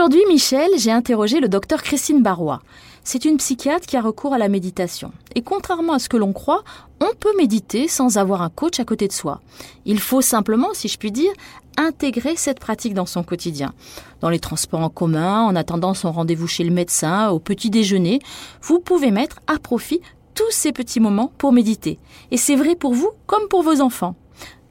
[0.00, 2.62] Aujourd'hui, Michel, j'ai interrogé le docteur Christine Barrois.
[3.04, 5.12] C'est une psychiatre qui a recours à la méditation.
[5.34, 6.64] Et contrairement à ce que l'on croit,
[7.02, 9.42] on peut méditer sans avoir un coach à côté de soi.
[9.84, 11.30] Il faut simplement, si je puis dire,
[11.76, 13.74] intégrer cette pratique dans son quotidien.
[14.22, 18.20] Dans les transports en commun, en attendant son rendez-vous chez le médecin, au petit déjeuner,
[18.62, 20.00] vous pouvez mettre à profit
[20.34, 21.98] tous ces petits moments pour méditer.
[22.30, 24.16] Et c'est vrai pour vous comme pour vos enfants.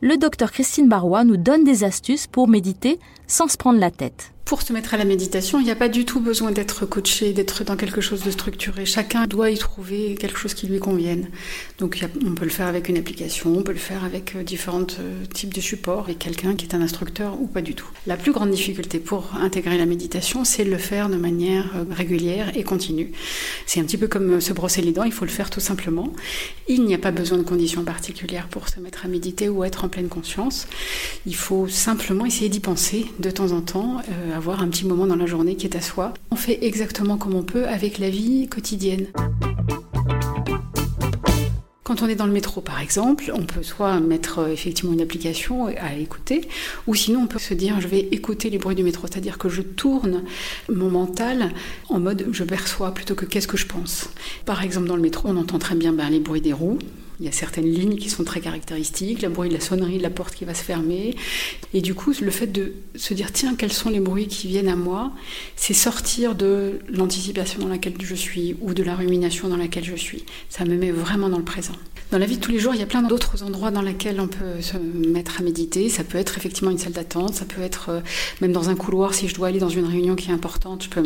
[0.02, 4.34] Le docteur Christine Barrois nous donne des astuces pour méditer sans se prendre la tête.
[4.50, 7.34] Pour se mettre à la méditation, il n'y a pas du tout besoin d'être coaché,
[7.34, 8.84] d'être dans quelque chose de structuré.
[8.84, 11.28] Chacun doit y trouver quelque chose qui lui convienne.
[11.78, 14.88] Donc on peut le faire avec une application, on peut le faire avec euh, différents
[15.00, 17.86] euh, types de supports, avec quelqu'un qui est un instructeur ou pas du tout.
[18.08, 21.84] La plus grande difficulté pour intégrer la méditation, c'est de le faire de manière euh,
[21.92, 23.12] régulière et continue.
[23.68, 26.12] C'est un petit peu comme se brosser les dents, il faut le faire tout simplement.
[26.68, 29.86] Il n'y a pas besoin de conditions particulières pour se mettre à méditer ou être
[29.86, 30.66] en pleine conscience.
[31.28, 34.02] Il faut simplement essayer d'y penser de temps en temps
[34.40, 36.14] avoir un petit moment dans la journée qui est à soi.
[36.32, 39.08] On fait exactement comme on peut avec la vie quotidienne.
[41.84, 45.02] Quand on est dans le métro, par exemple, on peut soit mettre euh, effectivement une
[45.02, 46.48] application à écouter,
[46.88, 49.50] ou sinon on peut se dire je vais écouter les bruits du métro, c'est-à-dire que
[49.50, 50.24] je tourne
[50.70, 51.52] mon mental
[51.90, 54.10] en mode je perçois plutôt que qu'est-ce que je pense.
[54.46, 56.80] Par exemple, dans le métro, on entend très bien ben, les bruits des roues,
[57.20, 60.04] il y a certaines lignes qui sont très caractéristiques, le bruit de la sonnerie de
[60.04, 61.16] la porte qui va se fermer.
[61.74, 64.70] Et du coup, le fait de se dire, tiens, quels sont les bruits qui viennent
[64.70, 65.12] à moi,
[65.56, 69.96] c'est sortir de l'anticipation dans laquelle je suis ou de la rumination dans laquelle je
[69.96, 70.24] suis.
[70.50, 71.76] Ça me met vraiment dans le présent.
[72.12, 74.20] Dans la vie de tous les jours, il y a plein d'autres endroits dans lesquels
[74.20, 75.90] on peut se mettre à méditer.
[75.90, 78.02] Ça peut être effectivement une salle d'attente, ça peut être euh,
[78.42, 79.14] même dans un couloir.
[79.14, 81.04] Si je dois aller dans une réunion qui est importante, je peux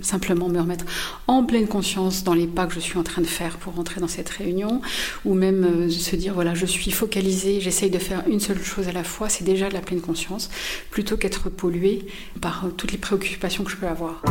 [0.00, 0.84] simplement me remettre
[1.26, 4.00] en pleine conscience dans les pas que je suis en train de faire pour rentrer
[4.00, 4.80] dans cette réunion,
[5.24, 8.86] ou même euh, se dire voilà, je suis focalisé, j'essaye de faire une seule chose
[8.86, 9.28] à la fois.
[9.28, 10.50] C'est déjà de la pleine conscience,
[10.92, 12.06] plutôt qu'être pollué
[12.40, 14.22] par euh, toutes les préoccupations que je peux avoir.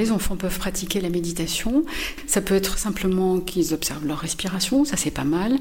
[0.00, 1.84] Les enfants peuvent pratiquer la méditation.
[2.26, 5.58] Ça peut être simplement qu'ils observent leur respiration, ça c'est pas mal.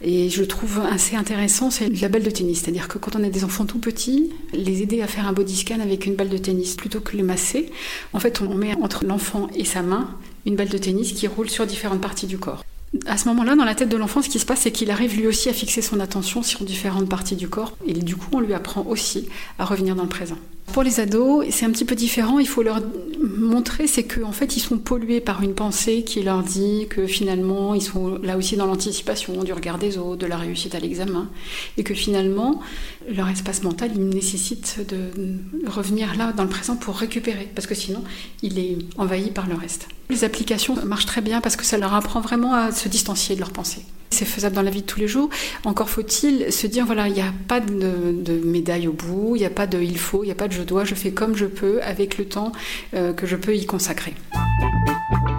[0.00, 2.62] Et je trouve assez intéressant, c'est la balle de tennis.
[2.62, 5.54] C'est-à-dire que quand on a des enfants tout petits, les aider à faire un body
[5.54, 7.70] scan avec une balle de tennis plutôt que les masser,
[8.14, 10.08] en fait on met entre l'enfant et sa main
[10.46, 12.64] une balle de tennis qui roule sur différentes parties du corps.
[13.04, 15.14] À ce moment-là, dans la tête de l'enfant, ce qui se passe, c'est qu'il arrive
[15.14, 17.76] lui aussi à fixer son attention sur différentes parties du corps.
[17.86, 19.28] Et du coup, on lui apprend aussi
[19.58, 20.38] à revenir dans le présent.
[20.72, 22.40] Pour les ados, c'est un petit peu différent.
[22.40, 22.80] Il faut leur
[23.20, 27.74] montrer, c'est qu'en fait, ils sont pollués par une pensée qui leur dit que finalement,
[27.74, 31.28] ils sont là aussi dans l'anticipation du regard des autres, de la réussite à l'examen,
[31.76, 32.60] et que finalement,
[33.08, 37.74] leur espace mental, il nécessite de revenir là, dans le présent, pour récupérer, parce que
[37.74, 38.02] sinon,
[38.42, 39.88] il est envahi par le reste.
[40.10, 43.40] Les applications marchent très bien parce que ça leur apprend vraiment à se distancier de
[43.40, 43.82] leurs pensées.
[44.14, 45.28] C'est faisable dans la vie de tous les jours.
[45.64, 49.44] Encore faut-il se dire voilà, il n'y a pas de, médaille au bout, il n'y
[49.44, 51.34] a pas de il faut, il n'y a pas de je dois, je fais comme
[51.34, 52.52] je peux avec le temps
[52.94, 54.14] euh, que je peux y consacrer.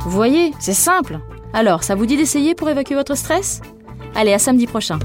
[0.02, 1.20] Vous voyez, c'est simple.
[1.54, 3.62] Alors, ça vous dit d'essayer pour évacuer votre stress?
[4.14, 5.00] Allez, à samedi prochain.